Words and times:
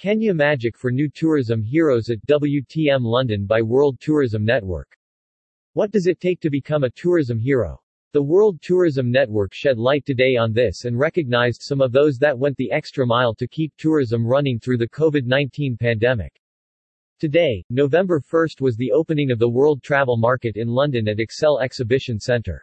Kenya 0.00 0.32
Magic 0.32 0.78
for 0.78 0.90
New 0.90 1.10
Tourism 1.10 1.62
Heroes 1.62 2.08
at 2.08 2.24
WTM 2.24 3.02
London 3.02 3.44
by 3.44 3.60
World 3.60 4.00
Tourism 4.00 4.46
Network. 4.46 4.96
What 5.74 5.90
does 5.90 6.06
it 6.06 6.20
take 6.20 6.40
to 6.40 6.48
become 6.48 6.84
a 6.84 6.90
tourism 6.90 7.38
hero? 7.38 7.78
The 8.14 8.22
World 8.22 8.62
Tourism 8.62 9.10
Network 9.10 9.52
shed 9.52 9.76
light 9.76 10.06
today 10.06 10.36
on 10.36 10.54
this 10.54 10.86
and 10.86 10.98
recognized 10.98 11.60
some 11.60 11.82
of 11.82 11.92
those 11.92 12.16
that 12.16 12.38
went 12.38 12.56
the 12.56 12.72
extra 12.72 13.04
mile 13.04 13.34
to 13.34 13.46
keep 13.46 13.74
tourism 13.76 14.26
running 14.26 14.58
through 14.58 14.78
the 14.78 14.88
COVID-19 14.88 15.78
pandemic. 15.78 16.32
Today, 17.18 17.62
November 17.68 18.22
1st 18.22 18.62
was 18.62 18.78
the 18.78 18.92
opening 18.92 19.30
of 19.30 19.38
the 19.38 19.50
World 19.50 19.82
Travel 19.82 20.16
Market 20.16 20.56
in 20.56 20.68
London 20.68 21.08
at 21.08 21.20
Excel 21.20 21.60
Exhibition 21.60 22.18
Centre. 22.18 22.62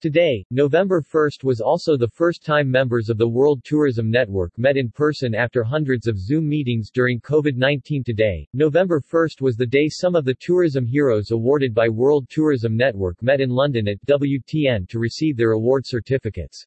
Today, 0.00 0.44
November 0.52 1.02
1st 1.02 1.42
was 1.42 1.60
also 1.60 1.96
the 1.96 2.06
first 2.06 2.44
time 2.44 2.70
members 2.70 3.08
of 3.08 3.18
the 3.18 3.26
World 3.26 3.64
Tourism 3.64 4.08
Network 4.08 4.56
met 4.56 4.76
in 4.76 4.92
person 4.92 5.34
after 5.34 5.64
hundreds 5.64 6.06
of 6.06 6.20
Zoom 6.20 6.48
meetings 6.48 6.92
during 6.92 7.20
COVID-19 7.20 8.04
today. 8.04 8.46
November 8.52 9.00
1st 9.00 9.40
was 9.40 9.56
the 9.56 9.66
day 9.66 9.88
some 9.88 10.14
of 10.14 10.24
the 10.24 10.36
tourism 10.38 10.86
heroes 10.86 11.32
awarded 11.32 11.74
by 11.74 11.88
World 11.88 12.28
Tourism 12.30 12.76
Network 12.76 13.20
met 13.24 13.40
in 13.40 13.50
London 13.50 13.88
at 13.88 13.98
WTN 14.06 14.88
to 14.88 15.00
receive 15.00 15.36
their 15.36 15.50
award 15.50 15.82
certificates. 15.84 16.64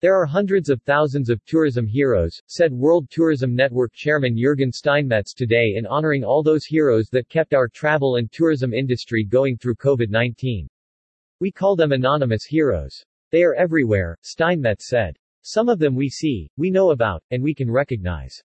There 0.00 0.18
are 0.18 0.24
hundreds 0.24 0.70
of 0.70 0.80
thousands 0.80 1.28
of 1.28 1.44
tourism 1.44 1.86
heroes, 1.86 2.40
said 2.46 2.72
World 2.72 3.10
Tourism 3.10 3.54
Network 3.54 3.92
Chairman 3.92 4.34
Jürgen 4.34 4.72
Steinmetz 4.72 5.34
today 5.34 5.74
in 5.76 5.84
honoring 5.84 6.24
all 6.24 6.42
those 6.42 6.64
heroes 6.64 7.10
that 7.12 7.28
kept 7.28 7.52
our 7.52 7.68
travel 7.68 8.16
and 8.16 8.32
tourism 8.32 8.72
industry 8.72 9.24
going 9.24 9.58
through 9.58 9.74
COVID-19. 9.74 10.68
We 11.38 11.52
call 11.52 11.76
them 11.76 11.92
anonymous 11.92 12.44
heroes. 12.44 13.04
They 13.30 13.42
are 13.42 13.54
everywhere, 13.54 14.16
Steinmetz 14.22 14.88
said. 14.88 15.18
Some 15.42 15.68
of 15.68 15.78
them 15.78 15.94
we 15.94 16.08
see, 16.08 16.50
we 16.56 16.70
know 16.70 16.92
about, 16.92 17.22
and 17.30 17.42
we 17.42 17.54
can 17.54 17.70
recognize. 17.70 18.42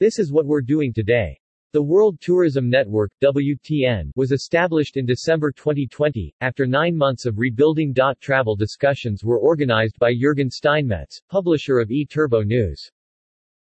This 0.00 0.18
is 0.18 0.30
what 0.30 0.44
we're 0.44 0.60
doing 0.60 0.92
today. 0.92 1.40
The 1.72 1.82
World 1.82 2.20
Tourism 2.20 2.68
Network 2.68 3.10
WTN, 3.22 4.10
was 4.16 4.32
established 4.32 4.98
in 4.98 5.06
December 5.06 5.50
2020, 5.50 6.34
after 6.42 6.66
nine 6.66 6.94
months 6.94 7.24
of 7.24 7.38
rebuilding. 7.38 7.94
Travel 8.20 8.54
discussions 8.54 9.24
were 9.24 9.38
organized 9.38 9.98
by 9.98 10.12
Jürgen 10.12 10.50
Steinmetz, 10.50 11.22
publisher 11.30 11.78
of 11.78 11.88
eTurboNews. 11.88 12.90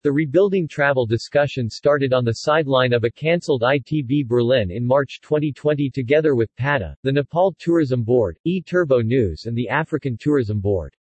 The 0.04 0.12
rebuilding 0.12 0.68
travel 0.68 1.06
discussion 1.06 1.70
started 1.70 2.12
on 2.12 2.26
the 2.26 2.34
sideline 2.34 2.92
of 2.92 3.06
a 3.06 3.10
cancelled 3.10 3.62
ITB 3.62 4.28
Berlin 4.28 4.70
in 4.70 4.86
March 4.86 5.22
2020 5.22 5.90
together 5.92 6.36
with 6.36 6.54
PATA, 6.58 6.98
the 7.04 7.12
Nepal 7.14 7.56
Tourism 7.58 8.04
Board, 8.04 8.38
eTurboNews 8.46 9.46
and 9.46 9.58
the 9.58 9.70
African 9.70 10.18
Tourism 10.18 10.60
Board. 10.60 10.94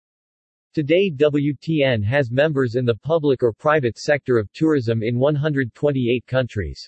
Today 0.75 1.09
WTN 1.09 2.03
has 2.03 2.29
members 2.29 2.75
in 2.75 2.85
the 2.85 2.93
public 2.93 3.41
or 3.41 3.53
private 3.53 3.97
sector 3.97 4.37
of 4.37 4.53
tourism 4.53 5.01
in 5.01 5.17
128 5.17 6.27
countries. 6.27 6.87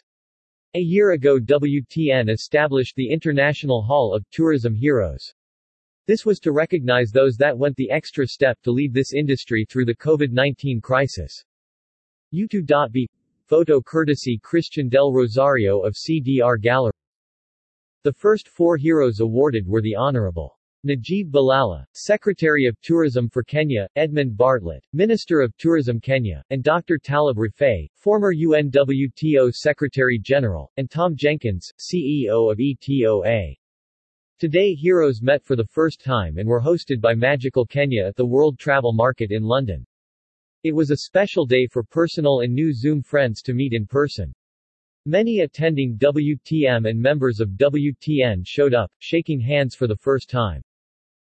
A 0.76 0.80
year 0.80 1.14
ago 1.14 1.40
WTN 1.40 2.30
established 2.30 2.96
the 2.96 3.10
International 3.10 3.82
Hall 3.82 4.14
of 4.14 4.24
Tourism 4.30 4.76
Heroes. 4.76 5.34
This 6.06 6.28
was 6.28 6.40
to 6.42 6.52
recognize 6.52 7.10
those 7.10 7.38
that 7.38 7.58
went 7.58 7.76
the 7.76 7.90
extra 7.90 8.28
step 8.28 8.62
to 8.62 8.72
lead 8.72 8.94
this 8.94 9.14
industry 9.14 9.66
through 9.68 9.86
the 9.86 9.96
COVID-19 9.96 10.80
crisis. 10.84 11.44
U2.B. 12.34 13.08
Photo 13.46 13.80
courtesy 13.80 14.40
Christian 14.42 14.90
del 14.90 15.14
Rosario 15.14 15.82
of 15.82 15.94
CDR 15.94 16.60
Gallery. 16.60 16.94
The 18.04 18.14
first 18.14 18.48
four 18.48 18.76
heroes 18.78 19.20
awarded 19.20 19.68
were 19.68 19.82
the 19.82 19.96
Honorable 19.96 20.58
Najib 20.86 21.32
Balala, 21.32 21.86
Secretary 21.94 22.66
of 22.66 22.76
Tourism 22.82 23.30
for 23.30 23.42
Kenya, 23.42 23.88
Edmund 23.96 24.36
Bartlett, 24.36 24.84
Minister 24.92 25.40
of 25.40 25.56
Tourism 25.56 26.02
Kenya, 26.02 26.44
and 26.50 26.62
Dr. 26.62 26.98
Talib 26.98 27.38
Rifai, 27.38 27.88
former 27.96 28.34
UNWTO 28.34 29.54
Secretary 29.54 30.20
General, 30.20 30.70
and 30.76 30.92
Tom 30.92 31.16
Jenkins, 31.16 31.72
CEO 31.80 32.52
of 32.52 32.58
ETOA. 32.58 33.56
Today 34.40 34.74
heroes 34.74 35.22
met 35.22 35.42
for 35.42 35.56
the 35.56 35.68
first 35.68 36.04
time 36.04 36.38
and 36.38 36.50
were 36.50 36.60
hosted 36.60 37.00
by 37.00 37.14
Magical 37.14 37.66
Kenya 37.66 38.04
at 38.04 38.18
the 38.18 38.26
World 38.26 38.60
Travel 38.60 38.92
Market 38.92 39.32
in 39.32 39.44
London. 39.44 39.86
It 40.64 40.74
was 40.74 40.92
a 40.92 40.98
special 40.98 41.46
day 41.46 41.68
for 41.68 41.84
personal 41.84 42.40
and 42.40 42.54
new 42.54 42.72
Zoom 42.72 43.02
friends 43.02 43.42
to 43.42 43.54
meet 43.54 43.74
in 43.74 43.86
person. 43.86 44.34
Many 45.06 45.42
attending 45.42 45.98
WTM 45.98 46.90
and 46.90 46.98
members 46.98 47.42
of 47.42 47.58
WTN 47.58 48.44
showed 48.46 48.74
up, 48.74 48.90
shaking 49.00 49.42
hands 49.42 49.76
for 49.76 49.88
the 49.88 49.98
first 49.98 50.30
time. 50.30 50.62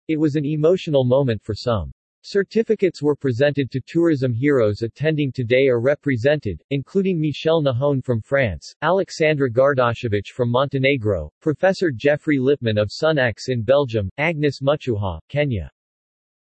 It 0.08 0.16
was 0.16 0.36
an 0.36 0.46
emotional 0.46 1.04
moment 1.04 1.42
for 1.42 1.54
some. 1.54 1.92
Certificates 2.22 3.02
were 3.02 3.14
presented 3.14 3.70
to 3.72 3.82
tourism 3.86 4.32
heroes 4.32 4.80
attending 4.80 5.30
today 5.30 5.68
or 5.68 5.82
represented, 5.82 6.62
including 6.70 7.20
Michel 7.20 7.62
Nahon 7.62 8.02
from 8.02 8.22
France, 8.22 8.74
Alexandra 8.80 9.50
Gardashevich 9.50 10.28
from 10.34 10.50
Montenegro, 10.50 11.30
Professor 11.42 11.90
Geoffrey 11.94 12.38
Lipman 12.38 12.80
of 12.80 12.88
SunX 12.88 13.50
in 13.50 13.62
Belgium, 13.62 14.08
Agnes 14.16 14.62
Muchuha, 14.62 15.20
Kenya. 15.28 15.70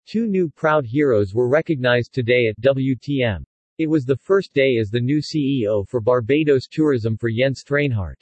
Two 0.09 0.25
new 0.25 0.49
proud 0.49 0.87
heroes 0.87 1.35
were 1.35 1.47
recognized 1.47 2.13
today 2.13 2.47
at 2.47 2.59
WTM. 2.61 3.43
It 3.77 3.85
was 3.85 4.05
the 4.05 4.17
first 4.17 4.55
day 4.55 4.77
as 4.77 4.89
the 4.89 4.99
new 4.99 5.21
CEO 5.21 5.87
for 5.87 6.01
Barbados 6.01 6.65
Tourism 6.65 7.15
for 7.15 7.29
Jens 7.29 7.63
Thraenhart. 7.63 8.19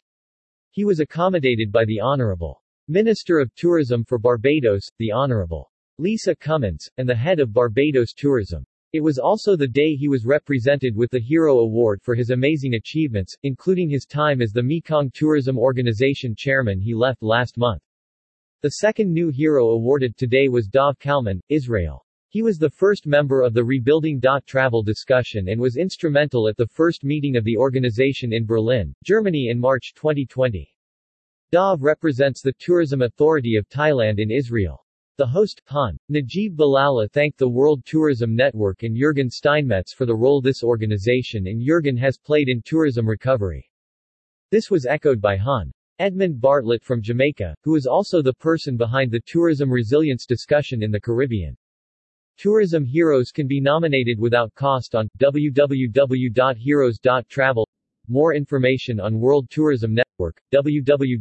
He 0.72 0.84
was 0.84 1.00
accommodated 1.00 1.72
by 1.72 1.86
the 1.86 2.02
Honorable 2.02 2.62
Minister 2.90 3.40
of 3.40 3.56
Tourism 3.56 4.04
for 4.04 4.20
Barbados, 4.20 4.92
the 5.00 5.14
Honorable 5.14 5.72
Lisa 5.98 6.36
Cummins, 6.36 6.90
and 6.98 7.08
the 7.08 7.16
head 7.16 7.40
of 7.40 7.54
Barbados 7.54 8.12
Tourism. 8.12 8.66
It 8.92 9.00
was 9.00 9.18
also 9.18 9.56
the 9.56 9.66
day 9.66 9.96
he 9.96 10.10
was 10.10 10.26
represented 10.26 10.94
with 10.94 11.10
the 11.12 11.22
Hero 11.22 11.60
Award 11.60 12.02
for 12.04 12.16
his 12.16 12.32
amazing 12.32 12.74
achievements, 12.74 13.34
including 13.44 13.90
his 13.90 14.06
time 14.06 14.42
as 14.42 14.52
the 14.52 14.62
Mekong 14.62 15.10
Tourism 15.14 15.58
Organization 15.58 16.36
chairman 16.36 16.82
he 16.82 16.94
left 16.94 17.24
last 17.24 17.58
month. 17.58 17.82
The 18.64 18.72
second 18.72 19.14
new 19.14 19.30
hero 19.30 19.70
awarded 19.70 20.18
today 20.18 20.48
was 20.48 20.68
Dov 20.68 20.98
Kalman, 20.98 21.40
Israel. 21.48 22.04
He 22.30 22.42
was 22.42 22.58
the 22.58 22.72
first 22.72 23.06
member 23.06 23.44
of 23.44 23.54
the 23.54 23.64
Rebuilding. 23.64 24.20
Dot 24.20 24.48
Travel 24.48 24.82
discussion 24.82 25.50
and 25.50 25.62
was 25.62 25.78
instrumental 25.78 26.48
at 26.48 26.58
the 26.58 26.66
first 26.66 27.04
meeting 27.04 27.38
of 27.38 27.44
the 27.44 27.56
organization 27.56 28.34
in 28.34 28.48
Berlin, 28.48 28.96
Germany 29.04 29.50
in 29.50 29.60
March 29.60 29.94
2020. 29.94 30.76
Dov 31.52 31.84
represents 31.84 32.42
the 32.42 32.56
Tourism 32.58 33.04
Authority 33.04 33.58
of 33.58 33.70
Thailand 33.70 34.18
in 34.18 34.32
Israel. 34.32 34.84
The 35.18 35.28
host, 35.28 35.62
Han 35.68 35.96
Najib 36.10 36.58
Balala 36.58 37.12
thanked 37.12 37.38
the 37.38 37.48
World 37.48 37.86
Tourism 37.86 38.36
Network 38.36 38.82
and 38.82 38.98
Jürgen 38.98 39.30
Steinmetz 39.30 39.94
for 39.94 40.08
the 40.08 40.16
role 40.16 40.42
this 40.42 40.64
organization 40.64 41.46
and 41.46 41.62
Jürgen 41.62 42.00
has 42.00 42.18
played 42.18 42.50
in 42.50 42.64
tourism 42.64 43.08
recovery. 43.08 43.70
This 44.50 44.72
was 44.72 44.88
echoed 44.88 45.22
by 45.22 45.38
Han 45.38 45.72
Edmund 46.00 46.40
Bartlett 46.40 46.84
from 46.84 47.02
Jamaica, 47.02 47.56
who 47.64 47.76
is 47.76 47.88
also 47.88 48.22
the 48.22 48.34
person 48.34 48.78
behind 48.78 49.12
the 49.12 49.22
tourism 49.26 49.72
resilience 49.72 50.26
discussion 50.26 50.84
in 50.84 50.92
the 50.92 51.02
Caribbean. 51.02 51.58
Tourism 52.38 52.86
heroes 52.86 53.32
can 53.32 53.48
be 53.48 53.60
nominated 53.60 54.20
without 54.20 54.54
cost 54.54 54.94
on 54.94 55.10
www.heroes.travel. 55.18 57.68
More 58.08 58.36
information 58.36 59.00
on 59.00 59.20
World 59.20 59.50
Tourism 59.50 59.96
Network, 59.96 60.40
www.wtn.travel. 60.54 61.18